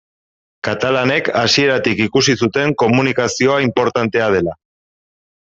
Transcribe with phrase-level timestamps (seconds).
[0.67, 4.59] Katalanek hasieratik ikusi zuten komunikazioa inportantea dela.